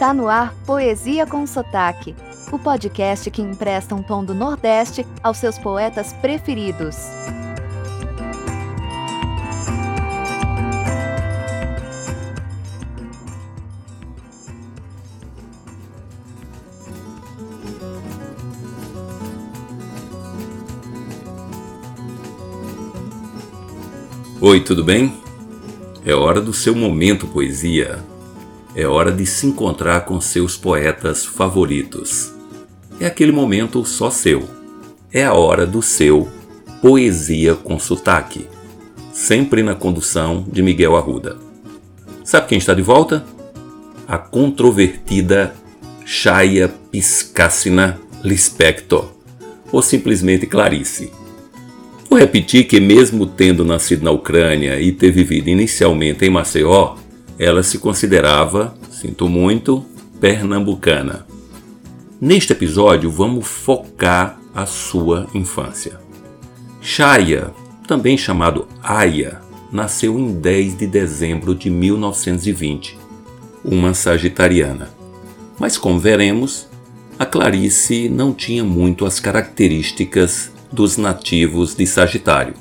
Está 0.00 0.14
no 0.14 0.30
ar 0.30 0.54
Poesia 0.64 1.26
com 1.26 1.46
Sotaque, 1.46 2.16
o 2.50 2.58
podcast 2.58 3.30
que 3.30 3.42
empresta 3.42 3.94
um 3.94 4.02
tom 4.02 4.24
do 4.24 4.32
Nordeste 4.32 5.06
aos 5.22 5.36
seus 5.36 5.58
poetas 5.58 6.14
preferidos. 6.14 6.96
Oi, 24.40 24.60
tudo 24.60 24.82
bem? 24.82 25.12
É 26.06 26.14
hora 26.14 26.40
do 26.40 26.54
seu 26.54 26.74
momento 26.74 27.26
poesia. 27.26 28.09
É 28.74 28.86
hora 28.86 29.10
de 29.10 29.26
se 29.26 29.46
encontrar 29.46 30.04
com 30.04 30.20
seus 30.20 30.56
poetas 30.56 31.24
favoritos. 31.24 32.32
É 33.00 33.06
aquele 33.06 33.32
momento 33.32 33.84
só 33.84 34.10
seu. 34.10 34.48
É 35.12 35.24
a 35.24 35.32
hora 35.32 35.66
do 35.66 35.82
seu 35.82 36.28
Poesia 36.80 37.56
com 37.56 37.78
Sotaque. 37.78 38.46
Sempre 39.12 39.62
na 39.62 39.74
condução 39.74 40.46
de 40.50 40.62
Miguel 40.62 40.96
Arruda. 40.96 41.36
Sabe 42.24 42.46
quem 42.46 42.58
está 42.58 42.72
de 42.72 42.82
volta? 42.82 43.24
A 44.06 44.16
controvertida 44.16 45.52
Chaya 46.06 46.68
Piscacina 46.90 48.00
Lispector, 48.22 49.08
ou 49.72 49.82
simplesmente 49.82 50.46
Clarice. 50.46 51.10
Vou 52.08 52.18
repetir 52.18 52.64
que, 52.64 52.80
mesmo 52.80 53.26
tendo 53.26 53.64
nascido 53.64 54.04
na 54.04 54.10
Ucrânia 54.10 54.80
e 54.80 54.92
ter 54.92 55.10
vivido 55.10 55.48
inicialmente 55.48 56.24
em 56.24 56.30
Maceió, 56.30 56.96
ela 57.40 57.62
se 57.62 57.78
considerava, 57.78 58.74
sinto 58.90 59.26
muito, 59.26 59.82
pernambucana. 60.20 61.26
Neste 62.20 62.52
episódio, 62.52 63.10
vamos 63.10 63.48
focar 63.48 64.38
a 64.54 64.66
sua 64.66 65.26
infância. 65.32 65.98
Chaya, 66.82 67.50
também 67.88 68.18
chamado 68.18 68.68
Aya, 68.82 69.40
nasceu 69.72 70.18
em 70.18 70.38
10 70.38 70.76
de 70.76 70.86
dezembro 70.86 71.54
de 71.54 71.70
1920, 71.70 72.98
uma 73.64 73.94
sagitariana. 73.94 74.90
Mas, 75.58 75.78
como 75.78 75.98
veremos, 75.98 76.68
a 77.18 77.24
Clarice 77.24 78.10
não 78.10 78.34
tinha 78.34 78.64
muito 78.64 79.06
as 79.06 79.18
características 79.18 80.52
dos 80.70 80.98
nativos 80.98 81.74
de 81.74 81.86
Sagitário, 81.86 82.52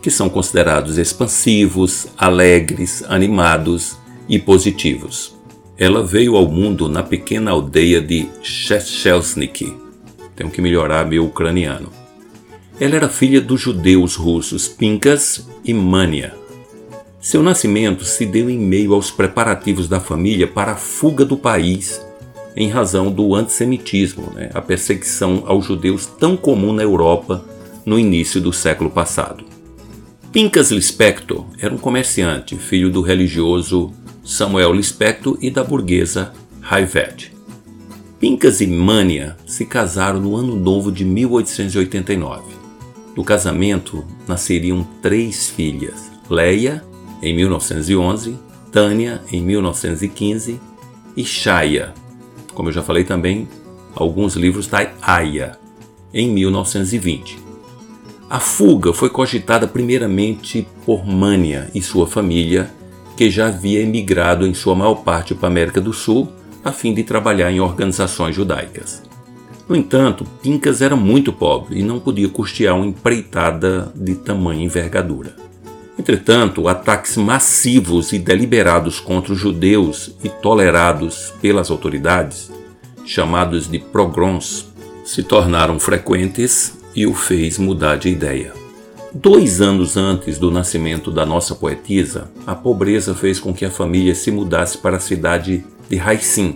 que 0.00 0.10
são 0.10 0.30
considerados 0.30 0.96
expansivos, 0.96 2.06
alegres, 2.16 3.04
animados 3.08 4.00
e 4.28 4.38
positivos. 4.38 5.34
Ela 5.76 6.04
veio 6.04 6.36
ao 6.36 6.48
mundo 6.48 6.88
na 6.88 7.02
pequena 7.02 7.50
aldeia 7.50 8.00
de 8.00 8.28
Shchelsniki. 8.42 9.74
Tenho 10.36 10.50
que 10.50 10.60
melhorar 10.60 11.06
meu 11.06 11.26
ucraniano. 11.26 11.90
Ela 12.80 12.96
era 12.96 13.08
filha 13.08 13.40
dos 13.40 13.60
judeus 13.60 14.16
russos 14.16 14.68
Pinkas 14.68 15.46
e 15.64 15.72
Mania. 15.72 16.34
Seu 17.20 17.42
nascimento 17.42 18.04
se 18.04 18.26
deu 18.26 18.50
em 18.50 18.58
meio 18.58 18.94
aos 18.94 19.10
preparativos 19.10 19.88
da 19.88 20.00
família 20.00 20.46
para 20.46 20.72
a 20.72 20.76
fuga 20.76 21.24
do 21.24 21.36
país 21.36 22.04
em 22.56 22.68
razão 22.68 23.10
do 23.10 23.34
antissemitismo, 23.34 24.32
né, 24.34 24.50
a 24.52 24.60
perseguição 24.60 25.44
aos 25.46 25.64
judeus 25.64 26.06
tão 26.06 26.36
comum 26.36 26.72
na 26.72 26.82
Europa 26.82 27.44
no 27.86 27.98
início 27.98 28.40
do 28.40 28.52
século 28.52 28.90
passado. 28.90 29.44
Pincas 30.32 30.70
Lispector 30.70 31.46
era 31.58 31.74
um 31.74 31.78
comerciante, 31.78 32.56
filho 32.56 32.90
do 32.90 33.02
religioso 33.02 33.92
Samuel 34.24 34.72
Lispector 34.72 35.36
e 35.40 35.50
da 35.50 35.64
burguesa 35.64 36.32
Raivet. 36.60 37.32
Pincas 38.18 38.60
e 38.60 38.66
Mania 38.66 39.36
se 39.46 39.66
casaram 39.66 40.20
no 40.20 40.36
ano 40.36 40.54
novo 40.54 40.92
de 40.92 41.04
1889. 41.04 42.42
Do 43.14 43.24
casamento 43.24 44.04
nasceriam 44.26 44.86
três 45.02 45.50
filhas: 45.50 46.10
Leia, 46.30 46.84
em 47.22 47.34
1911, 47.34 48.38
Tânia, 48.70 49.20
em 49.30 49.42
1915 49.42 50.60
e 51.16 51.24
Shaya, 51.24 51.92
como 52.54 52.68
eu 52.68 52.72
já 52.72 52.82
falei 52.82 53.04
também, 53.04 53.48
alguns 53.94 54.34
livros 54.34 54.66
da 54.66 54.90
Aya, 55.00 55.58
em 56.12 56.30
1920. 56.30 57.38
A 58.28 58.40
fuga 58.40 58.92
foi 58.92 59.10
cogitada 59.10 59.66
primeiramente 59.66 60.66
por 60.86 61.06
Mânia 61.06 61.70
e 61.74 61.82
sua 61.82 62.06
família, 62.06 62.70
que 63.22 63.30
já 63.30 63.46
havia 63.46 63.78
emigrado 63.78 64.44
em 64.44 64.52
sua 64.52 64.74
maior 64.74 64.96
parte 64.96 65.32
para 65.32 65.46
a 65.46 65.52
América 65.52 65.80
do 65.80 65.92
Sul 65.92 66.28
a 66.64 66.72
fim 66.72 66.92
de 66.92 67.04
trabalhar 67.04 67.52
em 67.52 67.60
organizações 67.60 68.34
judaicas. 68.34 69.00
No 69.68 69.76
entanto, 69.76 70.24
Pincas 70.42 70.82
era 70.82 70.96
muito 70.96 71.32
pobre 71.32 71.78
e 71.78 71.84
não 71.84 72.00
podia 72.00 72.28
custear 72.28 72.74
uma 72.74 72.84
empreitada 72.84 73.92
de 73.94 74.16
tamanha 74.16 74.64
envergadura. 74.64 75.36
Entretanto, 75.96 76.66
ataques 76.66 77.16
massivos 77.16 78.12
e 78.12 78.18
deliberados 78.18 78.98
contra 78.98 79.32
os 79.32 79.38
judeus 79.38 80.16
e 80.24 80.28
tolerados 80.28 81.32
pelas 81.40 81.70
autoridades, 81.70 82.50
chamados 83.06 83.70
de 83.70 83.78
pogroms, 83.78 84.66
se 85.04 85.22
tornaram 85.22 85.78
frequentes 85.78 86.76
e 86.92 87.06
o 87.06 87.14
fez 87.14 87.56
mudar 87.56 87.98
de 87.98 88.08
ideia. 88.08 88.61
Dois 89.14 89.60
anos 89.60 89.98
antes 89.98 90.38
do 90.38 90.50
nascimento 90.50 91.10
da 91.10 91.26
nossa 91.26 91.54
poetisa, 91.54 92.30
a 92.46 92.54
pobreza 92.54 93.14
fez 93.14 93.38
com 93.38 93.52
que 93.52 93.62
a 93.62 93.70
família 93.70 94.14
se 94.14 94.30
mudasse 94.30 94.78
para 94.78 94.96
a 94.96 95.00
cidade 95.00 95.62
de 95.86 96.00
Haicin, 96.00 96.54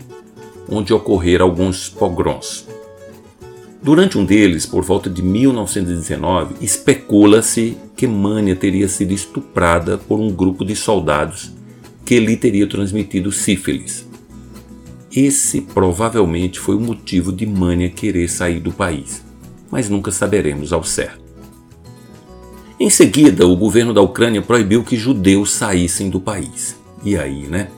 onde 0.67 0.91
ocorreram 0.91 1.45
alguns 1.45 1.91
pogroms. 1.91 2.67
Durante 3.83 4.17
um 4.17 4.25
deles, 4.25 4.65
por 4.65 4.83
volta 4.83 5.11
de 5.11 5.21
1919, 5.21 6.55
especula-se 6.63 7.77
que 7.95 8.07
Mânia 8.07 8.57
teria 8.57 8.89
sido 8.89 9.13
estuprada 9.13 9.99
por 9.99 10.19
um 10.19 10.31
grupo 10.31 10.65
de 10.65 10.75
soldados 10.75 11.53
que 12.07 12.19
lhe 12.19 12.39
teria 12.39 12.67
transmitido 12.67 13.31
sífilis. 13.31 14.09
Esse 15.15 15.61
provavelmente 15.61 16.59
foi 16.59 16.75
o 16.75 16.81
motivo 16.81 17.33
de 17.33 17.45
Mânia 17.45 17.91
querer 17.91 18.31
sair 18.31 18.61
do 18.61 18.73
país, 18.73 19.23
mas 19.71 19.91
nunca 19.91 20.11
saberemos 20.11 20.73
ao 20.73 20.83
certo. 20.83 21.26
Em 22.79 22.91
seguida, 22.91 23.47
o 23.47 23.57
governo 23.57 23.95
da 23.95 24.03
Ucrânia 24.03 24.43
proibiu 24.43 24.85
que 24.85 24.97
judeus 24.97 25.53
saíssem 25.53 26.11
do 26.11 26.21
país. 26.21 26.77
E 27.03 27.17
aí, 27.17 27.47
né? 27.47 27.69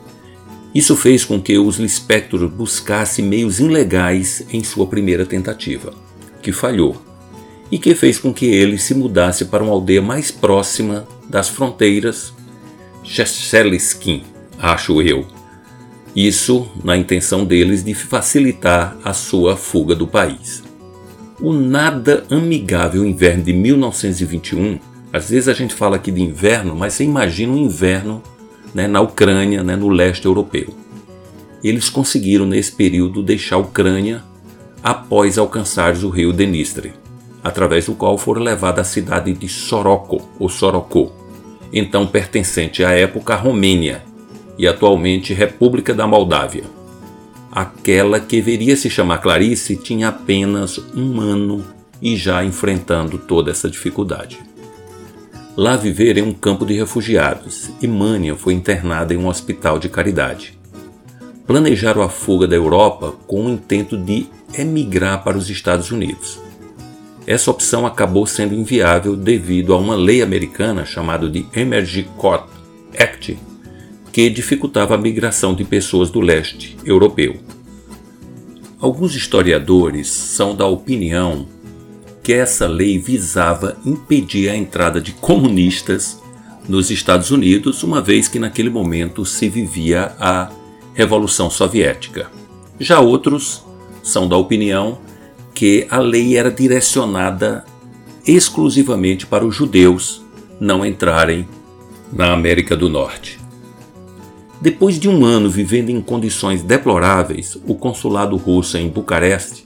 Isso 0.74 0.96
fez 0.96 1.24
com 1.24 1.40
que 1.40 1.56
os 1.56 1.78
Lispector 1.78 2.48
buscassem 2.48 3.24
meios 3.24 3.60
ilegais 3.60 4.44
em 4.52 4.62
sua 4.64 4.86
primeira 4.86 5.24
tentativa, 5.24 5.94
que 6.42 6.50
falhou, 6.50 7.00
e 7.70 7.78
que 7.78 7.94
fez 7.94 8.18
com 8.18 8.34
que 8.34 8.46
ele 8.46 8.76
se 8.76 8.92
mudasse 8.92 9.44
para 9.44 9.62
uma 9.62 9.72
aldeia 9.72 10.02
mais 10.02 10.32
próxima 10.32 11.06
das 11.28 11.48
fronteiras, 11.48 12.32
Checheliskin, 13.04 14.24
acho 14.58 15.00
eu. 15.00 15.26
Isso 16.14 16.68
na 16.82 16.96
intenção 16.96 17.44
deles 17.44 17.84
de 17.84 17.94
facilitar 17.94 18.96
a 19.04 19.12
sua 19.12 19.56
fuga 19.56 19.94
do 19.94 20.08
país. 20.08 20.64
O 21.40 21.52
nada 21.52 22.24
amigável 22.30 23.06
inverno 23.06 23.44
de 23.44 23.52
1921, 23.52 24.78
às 25.12 25.30
vezes 25.30 25.48
a 25.48 25.54
gente 25.54 25.74
fala 25.74 25.96
aqui 25.96 26.10
de 26.10 26.22
inverno, 26.22 26.74
mas 26.74 26.94
você 26.94 27.04
imagina 27.04 27.52
um 27.52 27.58
inverno 27.58 28.22
né, 28.74 28.86
na 28.86 29.00
Ucrânia, 29.00 29.62
né, 29.62 29.74
no 29.74 29.88
leste 29.88 30.26
europeu. 30.26 30.74
Eles 31.64 31.88
conseguiram 31.88 32.46
nesse 32.46 32.72
período 32.72 33.22
deixar 33.22 33.56
a 33.56 33.60
Ucrânia 33.60 34.22
após 34.82 35.38
alcançar 35.38 35.94
o 35.96 36.10
rio 36.10 36.32
Dnistre, 36.32 36.92
através 37.42 37.86
do 37.86 37.94
qual 37.94 38.18
foram 38.18 38.42
levados 38.42 38.80
à 38.80 38.84
cidade 38.84 39.32
de 39.32 39.48
Soroko, 39.48 40.20
ou 40.38 40.48
Soroko, 40.48 41.10
então 41.72 42.06
pertencente 42.06 42.84
à 42.84 42.90
época 42.90 43.34
à 43.34 43.36
Romênia 43.36 44.02
e 44.58 44.66
atualmente 44.66 45.34
República 45.34 45.94
da 45.94 46.06
Moldávia. 46.06 46.64
Aquela 47.50 48.20
que 48.20 48.40
viria 48.40 48.76
se 48.76 48.90
chamar 48.90 49.18
Clarice 49.18 49.76
tinha 49.76 50.08
apenas 50.08 50.78
um 50.94 51.20
ano 51.20 51.64
e 52.00 52.14
já 52.16 52.44
enfrentando 52.44 53.18
toda 53.18 53.50
essa 53.50 53.68
dificuldade. 53.68 54.47
Lá 55.58 55.76
viver 55.76 56.16
em 56.16 56.22
um 56.22 56.32
campo 56.32 56.64
de 56.64 56.74
refugiados 56.74 57.68
e 57.82 57.88
Mânia 57.88 58.36
foi 58.36 58.54
internada 58.54 59.12
em 59.12 59.16
um 59.16 59.26
hospital 59.26 59.80
de 59.80 59.88
caridade. 59.88 60.56
Planejaram 61.48 62.00
a 62.00 62.08
fuga 62.08 62.46
da 62.46 62.54
Europa 62.54 63.16
com 63.26 63.44
o 63.44 63.50
intento 63.50 63.98
de 63.98 64.28
emigrar 64.56 65.24
para 65.24 65.36
os 65.36 65.50
Estados 65.50 65.90
Unidos. 65.90 66.38
Essa 67.26 67.50
opção 67.50 67.84
acabou 67.84 68.24
sendo 68.24 68.54
inviável 68.54 69.16
devido 69.16 69.74
a 69.74 69.78
uma 69.78 69.96
lei 69.96 70.22
americana 70.22 70.84
chamada 70.84 71.28
de 71.28 71.44
Emergency 71.52 72.08
Court 72.16 72.44
Act, 72.96 73.36
que 74.12 74.30
dificultava 74.30 74.94
a 74.94 74.98
migração 74.98 75.56
de 75.56 75.64
pessoas 75.64 76.08
do 76.08 76.20
leste 76.20 76.76
europeu. 76.84 77.34
Alguns 78.78 79.16
historiadores 79.16 80.06
são 80.06 80.54
da 80.54 80.68
opinião 80.68 81.48
que 82.28 82.34
essa 82.34 82.66
lei 82.66 82.98
visava 82.98 83.78
impedir 83.86 84.50
a 84.50 84.54
entrada 84.54 85.00
de 85.00 85.12
comunistas 85.12 86.22
nos 86.68 86.90
Estados 86.90 87.30
Unidos, 87.30 87.82
uma 87.82 88.02
vez 88.02 88.28
que 88.28 88.38
naquele 88.38 88.68
momento 88.68 89.24
se 89.24 89.48
vivia 89.48 90.12
a 90.20 90.50
Revolução 90.92 91.48
Soviética. 91.48 92.30
Já 92.78 93.00
outros 93.00 93.64
são 94.02 94.28
da 94.28 94.36
opinião 94.36 94.98
que 95.54 95.86
a 95.88 96.00
lei 96.00 96.36
era 96.36 96.50
direcionada 96.50 97.64
exclusivamente 98.26 99.26
para 99.26 99.46
os 99.46 99.54
judeus 99.56 100.22
não 100.60 100.84
entrarem 100.84 101.48
na 102.12 102.34
América 102.34 102.76
do 102.76 102.90
Norte. 102.90 103.40
Depois 104.60 105.00
de 105.00 105.08
um 105.08 105.24
ano 105.24 105.48
vivendo 105.48 105.88
em 105.88 106.02
condições 106.02 106.62
deploráveis, 106.62 107.56
o 107.66 107.74
consulado 107.74 108.36
russo 108.36 108.76
em 108.76 108.86
Bucareste 108.86 109.64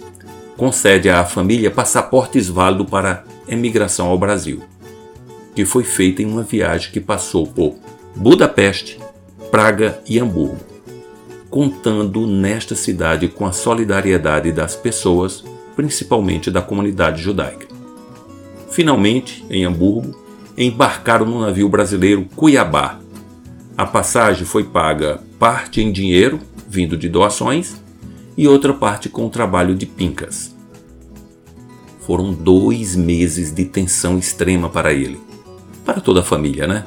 concede 0.62 1.11
à 1.11 1.25
família 1.25 1.73
passaportes 1.73 2.49
válidos 2.49 2.88
para 2.88 3.25
emigração 3.49 4.06
ao 4.06 4.17
Brasil, 4.17 4.62
que 5.56 5.64
foi 5.64 5.82
feita 5.82 6.23
em 6.23 6.26
uma 6.26 6.44
viagem 6.44 6.93
que 6.93 7.00
passou 7.00 7.49
por 7.49 7.75
Budapeste, 8.14 8.97
Praga 9.50 10.00
e 10.09 10.20
Hamburgo, 10.20 10.61
contando 11.50 12.29
nesta 12.29 12.76
cidade 12.76 13.26
com 13.26 13.44
a 13.44 13.50
solidariedade 13.50 14.53
das 14.53 14.76
pessoas, 14.76 15.43
principalmente 15.75 16.49
da 16.49 16.62
comunidade 16.62 17.20
judaica. 17.20 17.67
Finalmente, 18.70 19.44
em 19.50 19.64
Hamburgo, 19.64 20.17
embarcaram 20.56 21.26
no 21.26 21.41
navio 21.41 21.69
brasileiro 21.69 22.29
Cuiabá. 22.37 23.00
A 23.76 23.85
passagem 23.85 24.44
foi 24.44 24.62
paga 24.62 25.20
parte 25.41 25.81
em 25.82 25.91
dinheiro, 25.91 26.38
vindo 26.69 26.97
de 26.97 27.09
doações, 27.09 27.81
e 28.37 28.49
outra 28.49 28.73
parte 28.73 29.08
com 29.08 29.26
o 29.26 29.31
trabalho 29.31 29.75
de 29.75 29.87
pincas. 29.87 30.55
Foram 32.00 32.32
dois 32.32 32.96
meses 32.96 33.52
de 33.52 33.64
tensão 33.64 34.19
extrema 34.19 34.69
para 34.69 34.93
ele. 34.93 35.20
Para 35.84 36.00
toda 36.00 36.20
a 36.20 36.25
família, 36.25 36.67
né? 36.67 36.84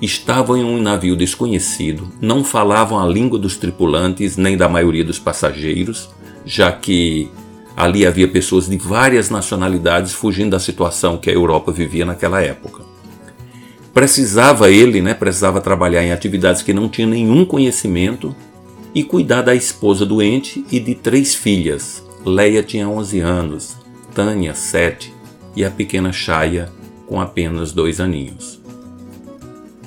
Estavam 0.00 0.56
em 0.56 0.64
um 0.64 0.80
navio 0.80 1.16
desconhecido, 1.16 2.10
não 2.20 2.42
falavam 2.42 2.98
a 2.98 3.06
língua 3.06 3.38
dos 3.38 3.56
tripulantes 3.56 4.36
nem 4.36 4.56
da 4.56 4.68
maioria 4.68 5.04
dos 5.04 5.18
passageiros, 5.18 6.10
já 6.44 6.72
que 6.72 7.30
ali 7.76 8.04
havia 8.04 8.28
pessoas 8.28 8.68
de 8.68 8.76
várias 8.76 9.30
nacionalidades 9.30 10.12
fugindo 10.12 10.50
da 10.50 10.58
situação 10.58 11.16
que 11.16 11.30
a 11.30 11.32
Europa 11.32 11.72
vivia 11.72 12.04
naquela 12.04 12.42
época. 12.42 12.82
Precisava 13.94 14.70
ele, 14.70 15.00
né, 15.00 15.14
precisava 15.14 15.60
trabalhar 15.60 16.02
em 16.02 16.12
atividades 16.12 16.62
que 16.62 16.72
não 16.72 16.88
tinha 16.88 17.06
nenhum 17.06 17.44
conhecimento 17.44 18.34
e 18.94 19.02
cuidar 19.02 19.42
da 19.42 19.54
esposa 19.54 20.04
doente 20.04 20.64
e 20.70 20.78
de 20.78 20.94
três 20.94 21.34
filhas. 21.34 22.04
Leia 22.24 22.62
tinha 22.62 22.88
11 22.88 23.20
anos, 23.20 23.76
Tânia 24.14 24.54
7 24.54 25.12
e 25.56 25.64
a 25.64 25.70
pequena 25.70 26.12
Chaya 26.12 26.70
com 27.06 27.20
apenas 27.20 27.72
dois 27.72 28.00
aninhos. 28.00 28.60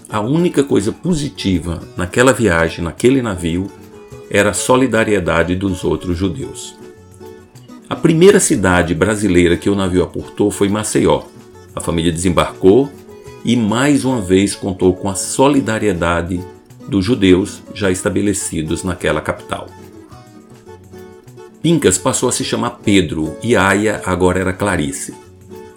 A 0.10 0.20
única 0.20 0.64
coisa 0.64 0.92
positiva 0.92 1.82
naquela 1.98 2.32
viagem, 2.32 2.84
naquele 2.84 3.22
navio, 3.22 3.68
era 4.30 4.52
a 4.52 4.54
solidariedade 4.54 5.56
dos 5.56 5.84
outros 5.84 6.18
judeus. 6.18 6.76
A 7.90 7.96
primeira 7.96 8.40
cidade 8.40 8.96
brasileira 8.96 9.58
que 9.58 9.70
o 9.70 9.76
navio 9.76 10.04
aportou 10.04 10.50
foi 10.50 10.70
Maceió. 10.70 11.24
A 11.76 11.82
família 11.82 12.12
desembarcou 12.12 12.92
e 13.44 13.56
mais 13.56 14.06
uma 14.06 14.22
vez 14.22 14.56
contou 14.56 14.94
com 14.94 15.10
a 15.10 15.16
solidariedade 15.16 16.44
dos 16.88 17.04
judeus 17.04 17.62
já 17.74 17.90
estabelecidos 17.92 18.84
naquela 18.84 19.22
capital. 19.22 19.68
Pincas 21.62 21.98
passou 21.98 22.30
a 22.30 22.32
se 22.32 22.44
chamar 22.44 22.82
Pedro 22.84 23.36
e 23.42 23.56
Aya 23.56 24.02
agora 24.06 24.40
era 24.40 24.54
Clarice. 24.54 25.16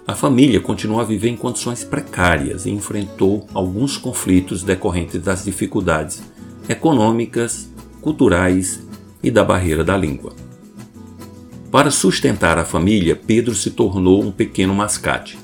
A 0.05 0.13
família 0.13 0.59
continuou 0.59 1.01
a 1.01 1.03
viver 1.03 1.29
em 1.29 1.35
condições 1.35 1.83
precárias 1.83 2.65
e 2.65 2.69
enfrentou 2.69 3.47
alguns 3.53 3.97
conflitos 3.97 4.63
decorrentes 4.63 5.19
das 5.21 5.43
dificuldades 5.43 6.21
econômicas, 6.67 7.71
culturais 8.01 8.87
e 9.23 9.31
da 9.31 9.43
barreira 9.43 9.83
da 9.83 9.97
língua. 9.97 10.33
Para 11.71 11.89
sustentar 11.89 12.59
a 12.59 12.65
família, 12.65 13.15
Pedro 13.15 13.55
se 13.55 13.71
tornou 13.71 14.23
um 14.23 14.31
pequeno 14.31 14.75
mascate. 14.75 15.39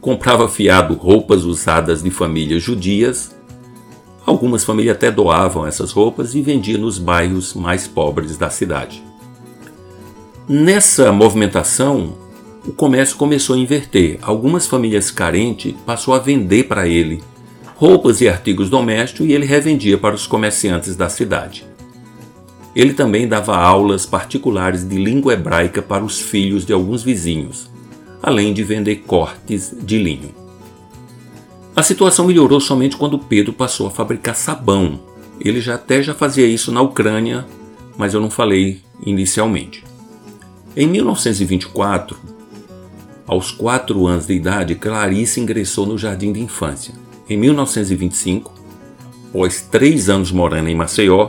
Comprava 0.00 0.48
fiado 0.48 0.94
roupas 0.94 1.44
usadas 1.44 2.02
de 2.02 2.10
famílias 2.10 2.62
judias 2.62 3.35
Algumas 4.26 4.64
famílias 4.64 4.96
até 4.96 5.08
doavam 5.08 5.64
essas 5.64 5.92
roupas 5.92 6.34
e 6.34 6.42
vendiam 6.42 6.80
nos 6.80 6.98
bairros 6.98 7.54
mais 7.54 7.86
pobres 7.86 8.36
da 8.36 8.50
cidade. 8.50 9.00
Nessa 10.48 11.12
movimentação, 11.12 12.14
o 12.66 12.72
comércio 12.72 13.16
começou 13.16 13.54
a 13.54 13.58
inverter. 13.58 14.18
Algumas 14.20 14.66
famílias 14.66 15.12
carentes 15.12 15.74
passou 15.86 16.12
a 16.12 16.18
vender 16.18 16.64
para 16.64 16.88
ele 16.88 17.22
roupas 17.76 18.20
e 18.20 18.28
artigos 18.28 18.70
domésticos 18.70 19.26
e 19.26 19.32
ele 19.32 19.46
revendia 19.46 19.98
para 19.98 20.14
os 20.14 20.26
comerciantes 20.26 20.96
da 20.96 21.08
cidade. 21.08 21.64
Ele 22.74 22.94
também 22.94 23.28
dava 23.28 23.56
aulas 23.56 24.04
particulares 24.04 24.86
de 24.86 24.96
língua 24.96 25.34
hebraica 25.34 25.80
para 25.80 26.04
os 26.04 26.20
filhos 26.20 26.66
de 26.66 26.72
alguns 26.72 27.02
vizinhos, 27.02 27.70
além 28.22 28.52
de 28.52 28.64
vender 28.64 28.96
cortes 29.06 29.74
de 29.82 29.98
linho. 29.98 30.45
A 31.76 31.82
situação 31.82 32.26
melhorou 32.26 32.58
somente 32.58 32.96
quando 32.96 33.18
Pedro 33.18 33.52
passou 33.52 33.86
a 33.86 33.90
fabricar 33.90 34.34
sabão. 34.34 34.98
Ele 35.38 35.60
já 35.60 35.74
até 35.74 36.02
já 36.02 36.14
fazia 36.14 36.46
isso 36.46 36.72
na 36.72 36.80
Ucrânia, 36.80 37.46
mas 37.98 38.14
eu 38.14 38.20
não 38.20 38.30
falei 38.30 38.80
inicialmente. 39.04 39.84
Em 40.74 40.86
1924, 40.86 42.16
aos 43.26 43.50
4 43.50 44.06
anos 44.06 44.26
de 44.26 44.32
idade, 44.32 44.74
Clarice 44.74 45.38
ingressou 45.38 45.84
no 45.84 45.98
jardim 45.98 46.32
de 46.32 46.40
infância. 46.40 46.94
Em 47.28 47.36
1925, 47.36 48.54
após 49.28 49.60
três 49.60 50.08
anos 50.08 50.32
morando 50.32 50.70
em 50.70 50.74
Maceió, 50.74 51.28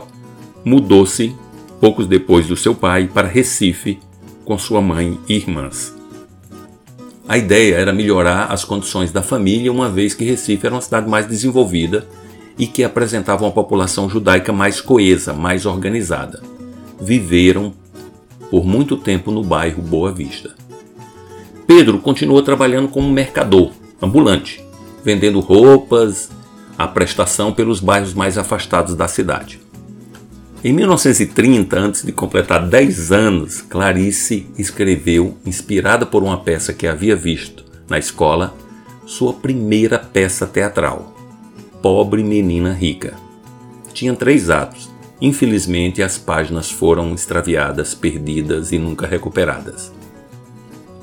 mudou-se, 0.64 1.36
poucos 1.78 2.06
depois 2.06 2.46
do 2.46 2.56
seu 2.56 2.74
pai, 2.74 3.06
para 3.06 3.28
Recife 3.28 3.98
com 4.46 4.56
sua 4.56 4.80
mãe 4.80 5.18
e 5.28 5.34
irmãs. 5.34 5.97
A 7.28 7.36
ideia 7.36 7.74
era 7.74 7.92
melhorar 7.92 8.46
as 8.46 8.64
condições 8.64 9.12
da 9.12 9.22
família, 9.22 9.70
uma 9.70 9.90
vez 9.90 10.14
que 10.14 10.24
Recife 10.24 10.66
era 10.66 10.74
uma 10.74 10.80
cidade 10.80 11.06
mais 11.06 11.26
desenvolvida 11.26 12.08
e 12.58 12.66
que 12.66 12.82
apresentava 12.82 13.44
uma 13.44 13.52
população 13.52 14.08
judaica 14.08 14.50
mais 14.50 14.80
coesa, 14.80 15.34
mais 15.34 15.66
organizada. 15.66 16.42
Viveram 16.98 17.74
por 18.50 18.64
muito 18.64 18.96
tempo 18.96 19.30
no 19.30 19.44
bairro 19.44 19.82
Boa 19.82 20.10
Vista. 20.10 20.54
Pedro 21.66 21.98
continuou 21.98 22.40
trabalhando 22.40 22.88
como 22.88 23.12
mercador, 23.12 23.72
ambulante, 24.00 24.64
vendendo 25.04 25.38
roupas, 25.38 26.30
a 26.78 26.88
prestação 26.88 27.52
pelos 27.52 27.78
bairros 27.78 28.14
mais 28.14 28.38
afastados 28.38 28.94
da 28.94 29.06
cidade. 29.06 29.60
Em 30.64 30.72
1930, 30.72 31.78
antes 31.78 32.02
de 32.02 32.10
completar 32.10 32.66
10 32.66 33.12
anos, 33.12 33.62
Clarice 33.62 34.48
escreveu, 34.58 35.36
inspirada 35.46 36.04
por 36.04 36.24
uma 36.24 36.36
peça 36.40 36.72
que 36.72 36.84
havia 36.84 37.14
visto 37.14 37.64
na 37.88 37.96
escola, 37.96 38.52
sua 39.06 39.32
primeira 39.32 40.00
peça 40.00 40.48
teatral, 40.48 41.14
Pobre 41.80 42.24
Menina 42.24 42.72
Rica. 42.72 43.14
Tinha 43.92 44.12
três 44.14 44.50
atos. 44.50 44.90
Infelizmente, 45.20 46.02
as 46.02 46.18
páginas 46.18 46.68
foram 46.68 47.14
extraviadas, 47.14 47.94
perdidas 47.94 48.72
e 48.72 48.80
nunca 48.80 49.06
recuperadas. 49.06 49.92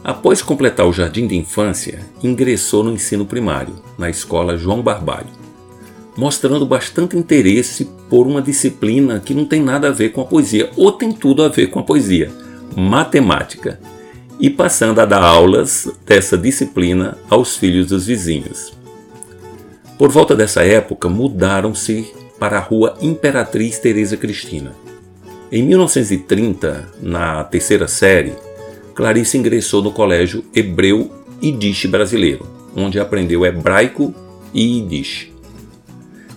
Após 0.04 0.42
completar 0.42 0.86
o 0.86 0.94
jardim 0.94 1.28
de 1.28 1.38
infância, 1.38 2.02
ingressou 2.22 2.84
no 2.84 2.92
ensino 2.92 3.26
primário, 3.26 3.76
na 3.98 4.10
escola 4.10 4.58
João 4.58 4.82
Barbalho 4.82 5.45
mostrando 6.18 6.66
bastante 6.66 7.18
interesse 7.18 7.90
por 8.10 8.26
uma 8.26 8.42
disciplina 8.42 9.20
que 9.20 9.34
não 9.34 9.46
tem 9.46 9.62
nada 9.62 9.90
a 9.90 9.92
ver 9.92 10.10
com 10.10 10.22
a 10.22 10.26
poesia, 10.26 10.70
ou 10.76 10.92
tem 10.92 11.12
tudo 11.12 11.44
a 11.44 11.50
ver 11.50 11.68
com 11.68 11.80
a 11.80 11.84
poesia, 11.84 12.32
matemática, 12.76 13.80
e 14.40 14.50
passando 14.50 15.00
a 15.00 15.06
dar 15.06 15.24
aulas 15.24 15.90
dessa 16.06 16.38
disciplina 16.38 17.18
aos 17.30 17.56
filhos 17.56 17.88
dos 17.88 18.06
vizinhos. 18.06 18.74
Por 19.98 20.12
volta 20.12 20.36
dessa 20.36 20.64
época, 20.64 21.08
mudaram-se 21.08 22.14
para 22.38 22.58
a 22.58 22.62
rua 22.62 22.98
Imperatriz 23.02 23.80
Teresa 23.80 24.18
Cristina. 24.18 24.74
Em 25.52 25.64
1930, 25.64 26.90
na 27.02 27.44
terceira 27.46 27.88
série, 27.88 28.34
Clarice 28.94 29.38
ingressou 29.38 29.82
no 29.82 29.92
colégio 29.92 30.44
Hebreu 30.54 31.12
Yiddish 31.42 31.86
brasileiro, 31.86 32.46
onde 32.76 33.00
aprendeu 33.00 33.46
hebraico 33.46 34.14
e 34.54 34.78
Yiddish. 34.78 35.35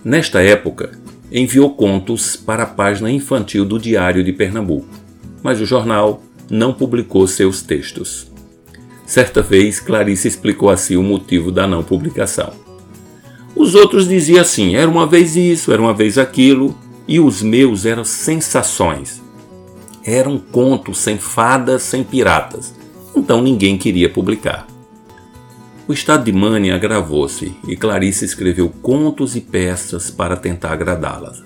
Nesta 0.03 0.41
época, 0.41 0.91
enviou 1.31 1.71
contos 1.71 2.35
para 2.35 2.63
a 2.63 2.67
página 2.67 3.11
infantil 3.11 3.65
do 3.65 3.77
Diário 3.77 4.23
de 4.23 4.31
Pernambuco, 4.31 4.87
mas 5.43 5.59
o 5.59 5.65
jornal 5.65 6.23
não 6.49 6.73
publicou 6.73 7.27
seus 7.27 7.61
textos. 7.61 8.31
Certa 9.05 9.41
vez, 9.41 9.79
Clarice 9.79 10.27
explicou 10.27 10.69
assim 10.69 10.95
o 10.95 11.03
motivo 11.03 11.51
da 11.51 11.67
não 11.67 11.83
publicação. 11.83 12.53
Os 13.55 13.75
outros 13.75 14.07
diziam 14.07 14.39
assim: 14.39 14.75
era 14.75 14.89
uma 14.89 15.05
vez 15.05 15.35
isso, 15.35 15.73
era 15.73 15.81
uma 15.81 15.93
vez 15.93 16.17
aquilo, 16.17 16.77
e 17.07 17.19
os 17.19 17.41
meus 17.41 17.85
eram 17.85 18.05
sensações. 18.05 19.21
Eram 20.05 20.37
contos 20.37 20.99
sem 20.99 21.17
fadas, 21.17 21.81
sem 21.81 22.03
piratas. 22.03 22.73
Então 23.15 23.41
ninguém 23.41 23.77
queria 23.77 24.09
publicar. 24.09 24.65
O 25.89 25.93
estado 25.93 26.25
de 26.25 26.31
Mânia 26.31 26.75
agravou-se 26.75 27.51
e 27.67 27.75
Clarice 27.75 28.23
escreveu 28.23 28.69
contos 28.69 29.35
e 29.35 29.41
peças 29.41 30.11
para 30.11 30.37
tentar 30.37 30.73
agradá-las. 30.73 31.41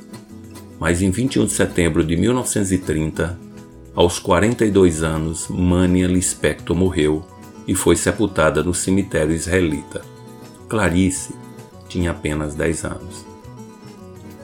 Mas 0.78 1.02
em 1.02 1.10
21 1.10 1.46
de 1.46 1.54
setembro 1.54 2.04
de 2.04 2.18
1930, 2.18 3.40
aos 3.96 4.20
42 4.20 5.02
anos, 5.02 5.48
Mania 5.48 6.08
Lispector 6.08 6.76
morreu 6.76 7.26
e 7.66 7.74
foi 7.74 7.96
sepultada 7.96 8.62
no 8.62 8.74
cemitério 8.74 9.34
israelita. 9.34 10.02
Clarice 10.68 11.34
tinha 11.88 12.12
apenas 12.12 12.54
10 12.54 12.84
anos. 12.84 13.26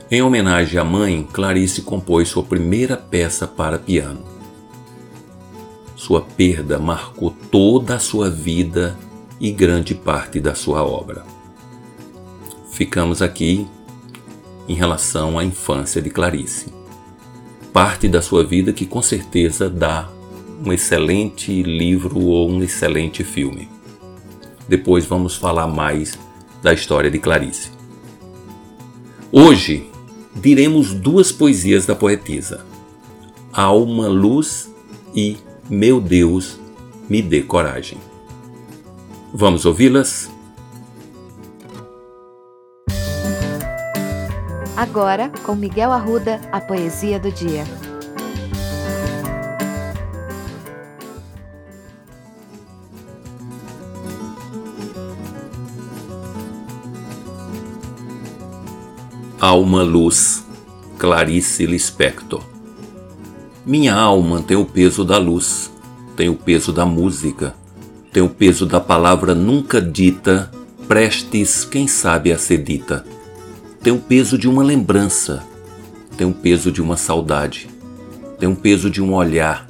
Em 0.09 0.21
homenagem 0.21 0.79
à 0.79 0.83
mãe, 0.85 1.27
Clarice 1.29 1.81
compôs 1.81 2.29
sua 2.29 2.43
primeira 2.43 2.95
peça 2.95 3.45
para 3.45 3.77
piano. 3.77 4.23
Sua 5.97 6.21
perda 6.21 6.79
marcou 6.79 7.35
toda 7.51 7.95
a 7.95 7.99
sua 7.99 8.29
vida 8.29 8.97
e 9.39 9.51
grande 9.51 9.95
parte 9.95 10.39
da 10.39 10.53
sua 10.53 10.83
obra. 10.83 11.23
Ficamos 12.71 13.21
aqui 13.21 13.67
em 14.67 14.75
relação 14.75 15.39
à 15.39 15.43
infância 15.43 16.01
de 16.01 16.09
Clarice 16.09 16.79
parte 17.79 18.07
da 18.07 18.21
sua 18.21 18.43
vida 18.43 18.73
que 18.73 18.85
com 18.85 19.01
certeza 19.01 19.69
dá 19.69 20.09
um 20.65 20.73
excelente 20.73 21.63
livro 21.63 22.19
ou 22.19 22.49
um 22.49 22.61
excelente 22.61 23.23
filme. 23.23 23.69
Depois 24.67 25.05
vamos 25.05 25.35
falar 25.35 25.67
mais 25.67 26.17
da 26.61 26.73
história 26.73 27.09
de 27.09 27.19
Clarice. 27.19 27.71
Hoje 29.31 29.89
diremos 30.35 30.93
duas 30.93 31.31
poesias 31.31 31.85
da 31.85 31.95
poetisa: 31.95 32.65
Alma, 33.53 34.07
Luz 34.07 34.69
e 35.15 35.37
Meu 35.69 36.01
Deus, 36.01 36.59
me 37.09 37.21
dê 37.21 37.41
coragem. 37.41 37.97
Vamos 39.33 39.63
ouvi-las? 39.63 40.29
Agora, 44.75 45.31
com 45.43 45.55
Miguel 45.55 45.91
Arruda, 45.91 46.41
a 46.51 46.59
poesia 46.59 47.19
do 47.19 47.31
dia. 47.31 47.63
Alma 59.39 59.83
Luz, 59.83 60.43
Clarice 60.97 61.65
Lispector. 61.67 62.41
Minha 63.65 63.93
alma 63.93 64.41
tem 64.41 64.57
o 64.57 64.65
peso 64.65 65.05
da 65.05 65.19
luz, 65.19 65.71
tem 66.15 66.29
o 66.29 66.35
peso 66.35 66.73
da 66.73 66.85
música, 66.85 67.55
tem 68.11 68.23
o 68.23 68.29
peso 68.29 68.65
da 68.65 68.79
palavra 68.79 69.35
nunca 69.35 69.81
dita, 69.81 70.51
prestes, 70.87 71.63
quem 71.65 71.87
sabe, 71.87 72.31
a 72.31 72.37
ser 72.37 72.63
dita 72.63 73.05
tem 73.81 73.93
o 73.93 73.97
peso 73.97 74.37
de 74.37 74.47
uma 74.47 74.61
lembrança, 74.61 75.41
tem 76.17 76.27
o 76.27 76.33
peso 76.33 76.69
de 76.69 76.81
uma 76.81 76.97
saudade, 76.97 77.69
tem 78.37 78.49
o 78.49 78.55
peso 78.55 78.89
de 78.89 79.01
um 79.01 79.13
olhar, 79.13 79.67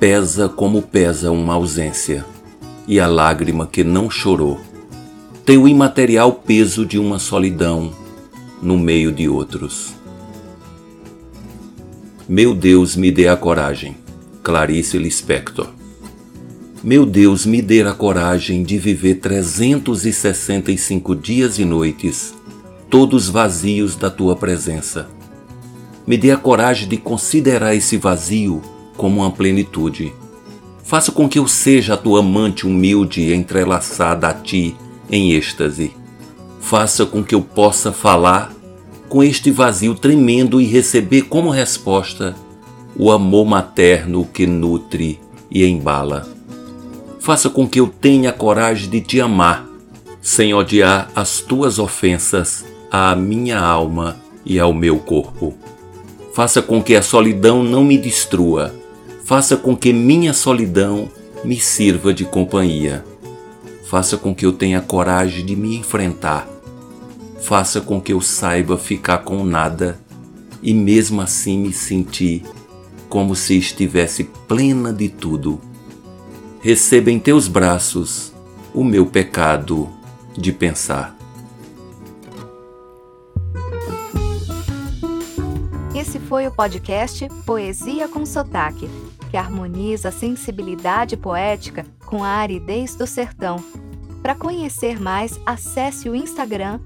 pesa 0.00 0.48
como 0.48 0.80
pesa 0.80 1.30
uma 1.30 1.54
ausência, 1.54 2.24
e 2.88 2.98
a 2.98 3.06
lágrima 3.06 3.66
que 3.66 3.84
não 3.84 4.08
chorou, 4.08 4.58
tem 5.44 5.58
o 5.58 5.68
imaterial 5.68 6.32
peso 6.32 6.86
de 6.86 6.98
uma 6.98 7.18
solidão 7.18 7.92
no 8.62 8.78
meio 8.78 9.12
de 9.12 9.28
outros. 9.28 9.92
Meu 12.26 12.54
Deus, 12.54 12.96
me 12.96 13.12
dê 13.12 13.28
a 13.28 13.36
coragem. 13.36 13.94
Clarice 14.42 14.96
Lispector. 14.96 15.68
Meu 16.84 17.06
Deus, 17.06 17.46
me 17.46 17.62
dê 17.62 17.80
a 17.80 17.94
coragem 17.94 18.62
de 18.62 18.76
viver 18.76 19.14
365 19.14 21.16
dias 21.16 21.58
e 21.58 21.64
noites 21.64 22.34
todos 22.90 23.26
vazios 23.26 23.96
da 23.96 24.10
tua 24.10 24.36
presença. 24.36 25.08
Me 26.06 26.18
dê 26.18 26.30
a 26.30 26.36
coragem 26.36 26.86
de 26.86 26.98
considerar 26.98 27.74
esse 27.74 27.96
vazio 27.96 28.60
como 28.98 29.22
uma 29.22 29.30
plenitude. 29.30 30.12
Faça 30.82 31.10
com 31.10 31.26
que 31.26 31.38
eu 31.38 31.48
seja 31.48 31.94
a 31.94 31.96
tua 31.96 32.20
amante 32.20 32.66
humilde 32.66 33.32
entrelaçada 33.32 34.28
a 34.28 34.34
ti 34.34 34.76
em 35.10 35.32
êxtase. 35.32 35.90
Faça 36.60 37.06
com 37.06 37.24
que 37.24 37.34
eu 37.34 37.40
possa 37.40 37.92
falar 37.92 38.52
com 39.08 39.22
este 39.22 39.50
vazio 39.50 39.94
tremendo 39.94 40.60
e 40.60 40.66
receber 40.66 41.22
como 41.22 41.48
resposta 41.48 42.36
o 42.94 43.10
amor 43.10 43.46
materno 43.46 44.26
que 44.26 44.46
nutre 44.46 45.18
e 45.50 45.64
embala. 45.64 46.33
Faça 47.24 47.48
com 47.48 47.66
que 47.66 47.80
eu 47.80 47.86
tenha 47.86 48.30
coragem 48.34 48.90
de 48.90 49.00
te 49.00 49.18
amar, 49.18 49.66
sem 50.20 50.52
odiar 50.52 51.10
as 51.16 51.40
tuas 51.40 51.78
ofensas 51.78 52.66
à 52.90 53.16
minha 53.16 53.58
alma 53.58 54.18
e 54.44 54.60
ao 54.60 54.74
meu 54.74 54.98
corpo. 54.98 55.54
Faça 56.34 56.60
com 56.60 56.82
que 56.82 56.94
a 56.94 57.00
solidão 57.00 57.62
não 57.62 57.82
me 57.82 57.96
destrua. 57.96 58.74
Faça 59.24 59.56
com 59.56 59.74
que 59.74 59.90
minha 59.90 60.34
solidão 60.34 61.08
me 61.42 61.58
sirva 61.58 62.12
de 62.12 62.26
companhia. 62.26 63.02
Faça 63.86 64.18
com 64.18 64.34
que 64.34 64.44
eu 64.44 64.52
tenha 64.52 64.82
coragem 64.82 65.46
de 65.46 65.56
me 65.56 65.78
enfrentar. 65.78 66.46
Faça 67.40 67.80
com 67.80 68.02
que 68.02 68.12
eu 68.12 68.20
saiba 68.20 68.76
ficar 68.76 69.20
com 69.20 69.42
nada 69.42 69.98
e 70.62 70.74
mesmo 70.74 71.22
assim 71.22 71.56
me 71.56 71.72
sentir 71.72 72.42
como 73.08 73.34
se 73.34 73.56
estivesse 73.56 74.24
plena 74.46 74.92
de 74.92 75.08
tudo. 75.08 75.58
Receba 76.64 77.10
em 77.10 77.20
teus 77.20 77.46
braços 77.46 78.32
o 78.72 78.82
meu 78.82 79.04
pecado 79.04 79.86
de 80.32 80.50
pensar. 80.50 81.14
Esse 85.94 86.18
foi 86.18 86.46
o 86.46 86.50
podcast 86.50 87.28
Poesia 87.44 88.08
com 88.08 88.24
Sotaque, 88.24 88.88
que 89.30 89.36
harmoniza 89.36 90.08
a 90.08 90.12
sensibilidade 90.12 91.18
poética 91.18 91.84
com 92.06 92.24
a 92.24 92.28
aridez 92.28 92.94
do 92.94 93.06
sertão. 93.06 93.62
Para 94.22 94.34
conhecer 94.34 94.98
mais, 94.98 95.38
acesse 95.44 96.08
o 96.08 96.14
Instagram 96.14 96.80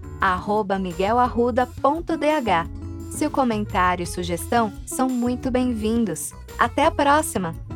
miguelarruda.dh. 0.80 1.70
Seu 3.12 3.30
comentário 3.30 4.02
e 4.02 4.06
sugestão 4.08 4.72
são 4.84 5.08
muito 5.08 5.52
bem-vindos. 5.52 6.32
Até 6.58 6.84
a 6.84 6.90
próxima! 6.90 7.67